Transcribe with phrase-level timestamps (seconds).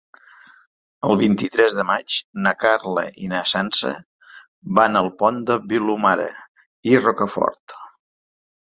[1.09, 2.15] El vint-i-tres de maig
[2.47, 3.93] na Carla i na Sança
[4.81, 6.29] van al Pont de Vilomara
[6.95, 7.81] i Rocafort.